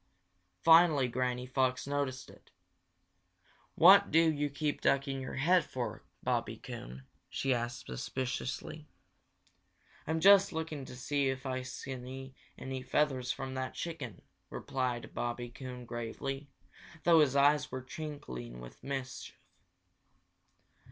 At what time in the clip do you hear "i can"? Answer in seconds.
11.45-11.65